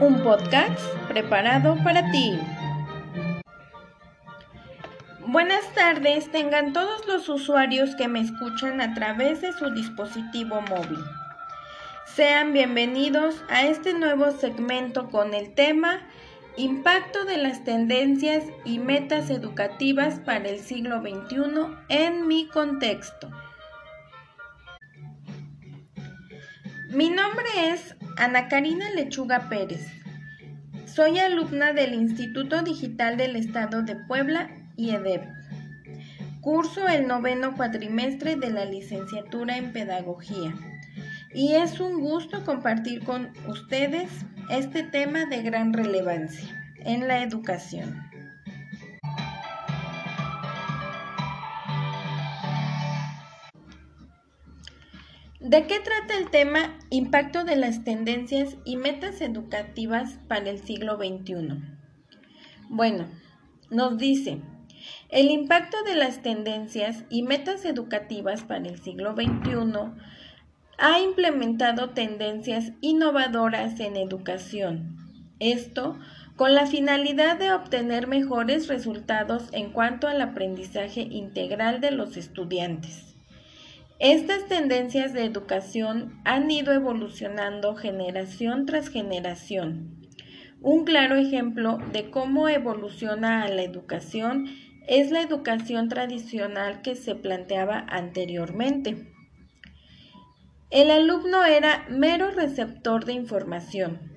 un 0.00 0.22
podcast 0.22 0.78
preparado 1.08 1.76
para 1.82 2.10
ti. 2.10 2.38
Buenas 5.26 5.72
tardes, 5.74 6.30
tengan 6.30 6.72
todos 6.74 7.06
los 7.06 7.28
usuarios 7.28 7.94
que 7.96 8.06
me 8.06 8.20
escuchan 8.20 8.80
a 8.80 8.92
través 8.94 9.40
de 9.40 9.52
su 9.52 9.70
dispositivo 9.70 10.60
móvil. 10.60 10.98
Sean 12.04 12.52
bienvenidos 12.52 13.42
a 13.48 13.66
este 13.66 13.94
nuevo 13.94 14.30
segmento 14.32 15.08
con 15.08 15.32
el 15.32 15.54
tema 15.54 16.00
Impacto 16.58 17.24
de 17.24 17.38
las 17.38 17.64
tendencias 17.64 18.44
y 18.64 18.78
metas 18.78 19.30
educativas 19.30 20.20
para 20.20 20.48
el 20.48 20.60
siglo 20.60 21.00
XXI 21.00 21.74
en 21.88 22.26
mi 22.26 22.48
contexto. 22.48 23.30
Mi 26.90 27.10
nombre 27.10 27.46
es 27.56 27.95
Ana 28.18 28.48
Karina 28.48 28.88
Lechuga 28.94 29.50
Pérez. 29.50 29.86
Soy 30.86 31.18
alumna 31.18 31.74
del 31.74 31.92
Instituto 31.92 32.62
Digital 32.62 33.18
del 33.18 33.36
Estado 33.36 33.82
de 33.82 33.94
Puebla 33.94 34.48
y 34.74 34.90
EDEP. 34.90 35.22
Curso 36.40 36.88
el 36.88 37.06
noveno 37.06 37.54
cuatrimestre 37.54 38.36
de 38.36 38.48
la 38.48 38.64
licenciatura 38.64 39.58
en 39.58 39.70
Pedagogía. 39.74 40.54
Y 41.34 41.56
es 41.56 41.78
un 41.78 42.00
gusto 42.00 42.42
compartir 42.42 43.04
con 43.04 43.32
ustedes 43.48 44.08
este 44.50 44.82
tema 44.82 45.26
de 45.26 45.42
gran 45.42 45.74
relevancia 45.74 46.74
en 46.86 47.06
la 47.08 47.22
educación. 47.22 48.05
¿De 55.48 55.68
qué 55.68 55.78
trata 55.78 56.18
el 56.18 56.28
tema 56.28 56.76
Impacto 56.90 57.44
de 57.44 57.54
las 57.54 57.84
tendencias 57.84 58.56
y 58.64 58.76
metas 58.76 59.20
educativas 59.20 60.18
para 60.26 60.50
el 60.50 60.58
siglo 60.58 60.96
XXI? 60.96 61.62
Bueno, 62.68 63.06
nos 63.70 63.96
dice, 63.96 64.40
el 65.08 65.30
impacto 65.30 65.84
de 65.84 65.94
las 65.94 66.20
tendencias 66.20 67.04
y 67.10 67.22
metas 67.22 67.64
educativas 67.64 68.42
para 68.42 68.66
el 68.66 68.82
siglo 68.82 69.14
XXI 69.14 69.92
ha 70.78 70.98
implementado 70.98 71.90
tendencias 71.90 72.72
innovadoras 72.80 73.78
en 73.78 73.94
educación. 73.96 74.96
Esto 75.38 75.96
con 76.34 76.56
la 76.56 76.66
finalidad 76.66 77.38
de 77.38 77.52
obtener 77.52 78.08
mejores 78.08 78.66
resultados 78.66 79.44
en 79.52 79.70
cuanto 79.70 80.08
al 80.08 80.20
aprendizaje 80.22 81.02
integral 81.02 81.80
de 81.80 81.92
los 81.92 82.16
estudiantes. 82.16 83.15
Estas 83.98 84.46
tendencias 84.46 85.14
de 85.14 85.24
educación 85.24 86.20
han 86.24 86.50
ido 86.50 86.74
evolucionando 86.74 87.74
generación 87.76 88.66
tras 88.66 88.90
generación. 88.90 90.06
Un 90.60 90.84
claro 90.84 91.16
ejemplo 91.16 91.78
de 91.92 92.10
cómo 92.10 92.48
evoluciona 92.50 93.48
la 93.48 93.62
educación 93.62 94.48
es 94.86 95.10
la 95.10 95.22
educación 95.22 95.88
tradicional 95.88 96.82
que 96.82 96.94
se 96.94 97.14
planteaba 97.14 97.86
anteriormente. 97.88 99.12
El 100.70 100.90
alumno 100.90 101.44
era 101.44 101.86
mero 101.88 102.30
receptor 102.30 103.06
de 103.06 103.14
información. 103.14 104.15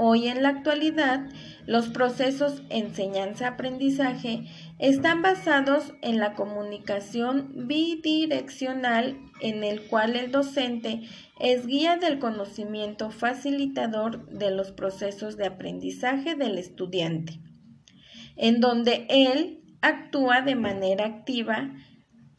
Hoy 0.00 0.28
en 0.28 0.44
la 0.44 0.50
actualidad, 0.50 1.28
los 1.66 1.88
procesos 1.88 2.62
enseñanza-aprendizaje 2.70 4.44
están 4.78 5.22
basados 5.22 5.92
en 6.02 6.20
la 6.20 6.34
comunicación 6.34 7.66
bidireccional 7.66 9.18
en 9.40 9.64
el 9.64 9.88
cual 9.88 10.14
el 10.14 10.30
docente 10.30 11.02
es 11.40 11.66
guía 11.66 11.96
del 11.96 12.20
conocimiento 12.20 13.10
facilitador 13.10 14.30
de 14.30 14.52
los 14.52 14.70
procesos 14.70 15.36
de 15.36 15.46
aprendizaje 15.46 16.36
del 16.36 16.58
estudiante, 16.58 17.40
en 18.36 18.60
donde 18.60 19.04
él 19.08 19.64
actúa 19.80 20.42
de 20.42 20.54
manera 20.54 21.06
activa 21.06 21.72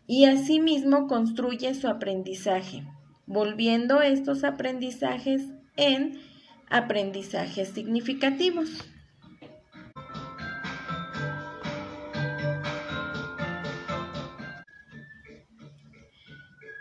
y 0.07 0.23
asimismo 0.27 1.07
construye 1.07 1.75
su 1.75 1.89
aprendizaje, 1.89 2.85
volviendo 3.25 4.01
estos 4.01 4.45
aprendizajes 4.45 5.41
en 5.75 6.28
aprendizajes 6.69 7.69
significativos. 7.69 8.69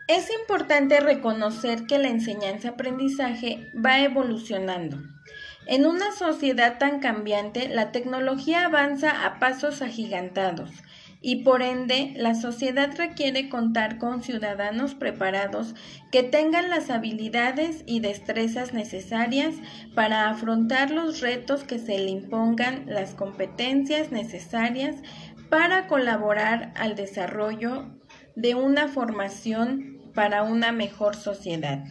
Es 0.08 0.30
importante 0.40 1.00
reconocer 1.00 1.86
que 1.86 1.98
la 1.98 2.08
enseñanza-aprendizaje 2.08 3.70
va 3.74 4.00
evolucionando. 4.00 4.96
En 5.66 5.84
una 5.84 6.12
sociedad 6.12 6.78
tan 6.78 7.00
cambiante, 7.00 7.68
la 7.68 7.92
tecnología 7.92 8.64
avanza 8.64 9.26
a 9.26 9.38
pasos 9.38 9.82
agigantados 9.82 10.70
y 11.20 11.42
por 11.42 11.62
ende 11.62 12.12
la 12.16 12.34
sociedad 12.34 12.96
requiere 12.96 13.48
contar 13.48 13.98
con 13.98 14.22
ciudadanos 14.22 14.94
preparados 14.94 15.74
que 16.12 16.22
tengan 16.22 16.70
las 16.70 16.90
habilidades 16.90 17.82
y 17.86 18.00
destrezas 18.00 18.72
necesarias 18.72 19.56
para 19.94 20.30
afrontar 20.30 20.90
los 20.90 21.20
retos 21.20 21.64
que 21.64 21.78
se 21.78 21.98
le 21.98 22.10
impongan, 22.10 22.84
las 22.86 23.14
competencias 23.14 24.12
necesarias 24.12 24.96
para 25.50 25.86
colaborar 25.86 26.72
al 26.76 26.94
desarrollo 26.94 27.98
de 28.36 28.54
una 28.54 28.88
formación 28.88 29.98
para 30.14 30.42
una 30.42 30.72
mejor 30.72 31.16
sociedad. 31.16 31.84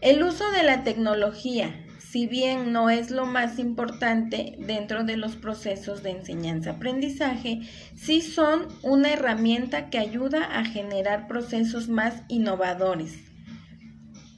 El 0.00 0.22
uso 0.22 0.50
de 0.50 0.62
la 0.62 0.84
tecnología, 0.84 1.83
si 2.14 2.28
bien 2.28 2.72
no 2.72 2.90
es 2.90 3.10
lo 3.10 3.26
más 3.26 3.58
importante 3.58 4.54
dentro 4.60 5.02
de 5.02 5.16
los 5.16 5.34
procesos 5.34 6.04
de 6.04 6.10
enseñanza-aprendizaje, 6.10 7.62
sí 7.96 8.20
son 8.20 8.68
una 8.82 9.12
herramienta 9.12 9.90
que 9.90 9.98
ayuda 9.98 10.44
a 10.44 10.64
generar 10.64 11.26
procesos 11.26 11.88
más 11.88 12.22
innovadores. 12.28 13.18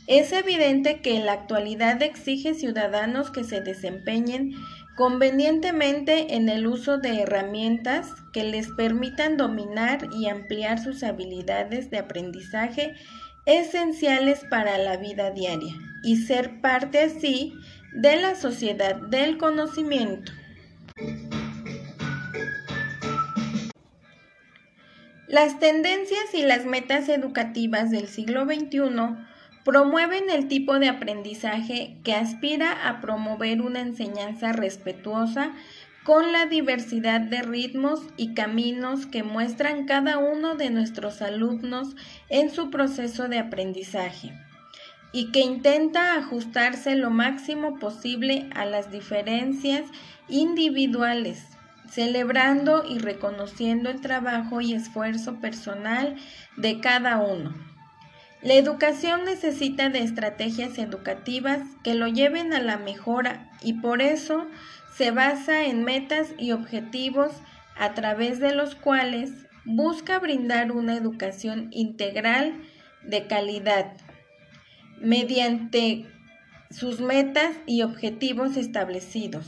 Es 0.06 0.32
evidente 0.32 1.02
que 1.02 1.20
la 1.20 1.32
actualidad 1.32 2.00
exige 2.00 2.54
ciudadanos 2.54 3.30
que 3.30 3.44
se 3.44 3.60
desempeñen 3.60 4.54
convenientemente 4.96 6.34
en 6.34 6.48
el 6.48 6.66
uso 6.66 6.96
de 6.96 7.20
herramientas 7.20 8.08
que 8.32 8.44
les 8.44 8.70
permitan 8.70 9.36
dominar 9.36 10.08
y 10.18 10.28
ampliar 10.28 10.82
sus 10.82 11.02
habilidades 11.02 11.90
de 11.90 11.98
aprendizaje 11.98 12.94
esenciales 13.46 14.44
para 14.50 14.76
la 14.76 14.96
vida 14.96 15.30
diaria 15.30 15.74
y 16.02 16.16
ser 16.16 16.60
parte 16.60 17.00
así 17.00 17.54
de 17.92 18.16
la 18.16 18.34
sociedad 18.34 18.96
del 18.96 19.38
conocimiento. 19.38 20.32
Las 25.28 25.58
tendencias 25.58 26.34
y 26.34 26.42
las 26.42 26.64
metas 26.66 27.08
educativas 27.08 27.90
del 27.90 28.08
siglo 28.08 28.44
XXI 28.44 29.16
promueven 29.64 30.30
el 30.30 30.46
tipo 30.46 30.78
de 30.78 30.88
aprendizaje 30.88 31.96
que 32.04 32.14
aspira 32.14 32.88
a 32.88 33.00
promover 33.00 33.60
una 33.60 33.80
enseñanza 33.80 34.52
respetuosa 34.52 35.52
con 36.06 36.30
la 36.30 36.46
diversidad 36.46 37.20
de 37.20 37.42
ritmos 37.42 38.00
y 38.16 38.32
caminos 38.32 39.06
que 39.06 39.24
muestran 39.24 39.86
cada 39.86 40.18
uno 40.18 40.54
de 40.54 40.70
nuestros 40.70 41.20
alumnos 41.20 41.96
en 42.28 42.52
su 42.52 42.70
proceso 42.70 43.26
de 43.26 43.40
aprendizaje 43.40 44.32
y 45.10 45.32
que 45.32 45.40
intenta 45.40 46.14
ajustarse 46.14 46.94
lo 46.94 47.10
máximo 47.10 47.80
posible 47.80 48.48
a 48.54 48.66
las 48.66 48.92
diferencias 48.92 49.82
individuales, 50.28 51.42
celebrando 51.90 52.84
y 52.88 53.00
reconociendo 53.00 53.90
el 53.90 54.00
trabajo 54.00 54.60
y 54.60 54.74
esfuerzo 54.74 55.40
personal 55.40 56.14
de 56.56 56.78
cada 56.78 57.18
uno. 57.18 57.52
La 58.42 58.54
educación 58.54 59.24
necesita 59.24 59.88
de 59.88 60.04
estrategias 60.04 60.78
educativas 60.78 61.62
que 61.82 61.94
lo 61.94 62.06
lleven 62.06 62.52
a 62.52 62.60
la 62.60 62.76
mejora 62.76 63.50
y 63.60 63.72
por 63.72 64.02
eso 64.02 64.46
se 64.96 65.10
basa 65.10 65.66
en 65.66 65.84
metas 65.84 66.28
y 66.38 66.52
objetivos 66.52 67.32
a 67.76 67.92
través 67.94 68.40
de 68.40 68.54
los 68.54 68.74
cuales 68.74 69.30
busca 69.64 70.18
brindar 70.18 70.72
una 70.72 70.96
educación 70.96 71.68
integral 71.72 72.54
de 73.02 73.26
calidad 73.26 73.92
mediante 75.00 76.06
sus 76.70 77.00
metas 77.00 77.56
y 77.66 77.82
objetivos 77.82 78.56
establecidos. 78.56 79.46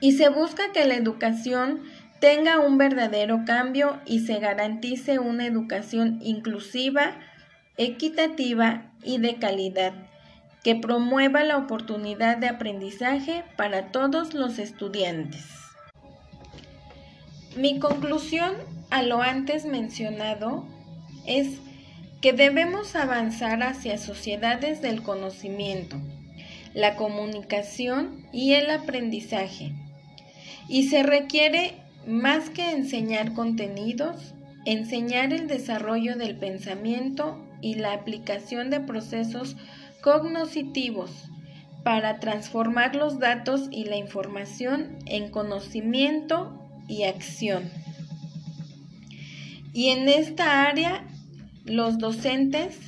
Y 0.00 0.12
se 0.12 0.28
busca 0.28 0.72
que 0.72 0.84
la 0.84 0.96
educación 0.96 1.82
tenga 2.20 2.58
un 2.58 2.78
verdadero 2.78 3.44
cambio 3.46 4.00
y 4.04 4.20
se 4.20 4.40
garantice 4.40 5.18
una 5.18 5.46
educación 5.46 6.18
inclusiva, 6.20 7.18
equitativa 7.76 8.92
y 9.02 9.18
de 9.18 9.36
calidad, 9.36 9.92
que 10.64 10.74
promueva 10.74 11.44
la 11.44 11.58
oportunidad 11.58 12.38
de 12.38 12.48
aprendizaje 12.48 13.44
para 13.56 13.92
todos 13.92 14.34
los 14.34 14.58
estudiantes. 14.58 15.44
Mi 17.56 17.78
conclusión 17.78 18.54
a 18.90 19.02
lo 19.02 19.22
antes 19.22 19.66
mencionado 19.66 20.66
es 21.26 21.58
que 22.20 22.32
debemos 22.32 22.96
avanzar 22.96 23.62
hacia 23.62 23.98
sociedades 23.98 24.82
del 24.82 25.02
conocimiento. 25.02 26.00
la 26.72 26.96
comunicación 26.96 28.26
y 28.32 28.54
el 28.54 28.68
aprendizaje. 28.68 29.70
Y 30.68 30.88
se 30.88 31.04
requiere 31.04 31.74
más 32.04 32.50
que 32.50 32.72
enseñar 32.72 33.32
contenidos, 33.32 34.34
enseñar 34.64 35.32
el 35.32 35.46
desarrollo 35.46 36.16
del 36.16 36.36
pensamiento 36.36 37.38
y 37.60 37.74
la 37.74 37.92
aplicación 37.92 38.70
de 38.70 38.80
procesos 38.80 39.56
cognitivos 40.04 41.10
para 41.82 42.20
transformar 42.20 42.94
los 42.94 43.18
datos 43.18 43.68
y 43.70 43.84
la 43.84 43.96
información 43.96 44.98
en 45.06 45.30
conocimiento 45.30 46.60
y 46.88 47.04
acción. 47.04 47.70
Y 49.72 49.88
en 49.88 50.10
esta 50.10 50.66
área, 50.66 51.06
los 51.64 51.96
docentes 51.96 52.78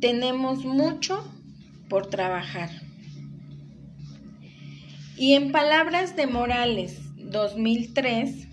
tenemos 0.00 0.66
mucho 0.66 1.24
por 1.88 2.08
trabajar. 2.08 2.68
Y 5.16 5.32
en 5.32 5.50
palabras 5.50 6.14
de 6.14 6.26
Morales 6.26 7.00
2003, 7.16 8.47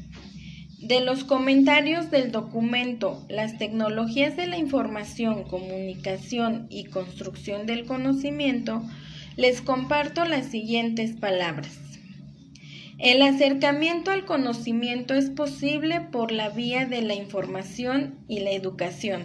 de 0.87 1.01
los 1.01 1.23
comentarios 1.23 2.11
del 2.11 2.31
documento 2.31 3.25
Las 3.29 3.57
tecnologías 3.57 4.37
de 4.37 4.47
la 4.47 4.57
información, 4.57 5.43
comunicación 5.43 6.67
y 6.69 6.85
construcción 6.85 7.65
del 7.65 7.85
conocimiento, 7.85 8.83
les 9.35 9.61
comparto 9.61 10.25
las 10.25 10.45
siguientes 10.45 11.13
palabras. 11.13 11.77
El 12.97 13.21
acercamiento 13.21 14.11
al 14.11 14.25
conocimiento 14.25 15.13
es 15.13 15.29
posible 15.29 16.01
por 16.01 16.31
la 16.31 16.49
vía 16.49 16.85
de 16.85 17.01
la 17.01 17.15
información 17.15 18.15
y 18.27 18.39
la 18.39 18.51
educación 18.51 19.23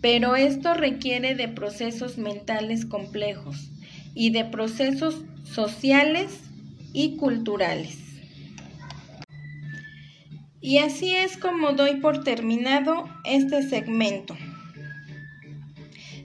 pero 0.00 0.36
esto 0.36 0.74
requiere 0.74 1.34
de 1.34 1.48
procesos 1.48 2.16
mentales 2.16 2.86
complejos 2.86 3.72
y 4.14 4.30
de 4.30 4.44
procesos 4.44 5.24
sociales 5.42 6.42
y 6.92 7.16
culturales. 7.16 8.05
Y 10.66 10.78
así 10.78 11.14
es 11.14 11.36
como 11.36 11.74
doy 11.74 12.00
por 12.00 12.24
terminado 12.24 13.08
este 13.22 13.62
segmento 13.62 14.36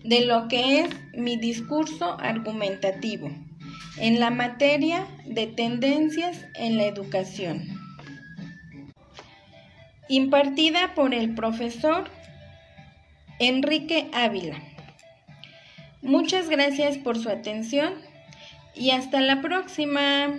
de 0.04 0.26
lo 0.26 0.48
que 0.48 0.80
es 0.80 0.90
mi 1.14 1.38
discurso 1.38 2.20
argumentativo 2.20 3.30
en 4.00 4.20
la 4.20 4.32
materia 4.32 5.06
de 5.28 5.46
tendencias 5.46 6.44
en 6.56 6.78
la 6.78 6.86
educación, 6.86 7.80
impartida 10.10 10.96
por 10.96 11.14
el 11.14 11.36
profesor 11.36 12.10
Enrique 13.38 14.10
Ávila. 14.12 14.60
Muchas 16.02 16.50
gracias 16.50 16.98
por 16.98 17.16
su 17.16 17.30
atención 17.30 17.94
y 18.74 18.90
hasta 18.90 19.22
la 19.22 19.40
próxima. 19.40 20.30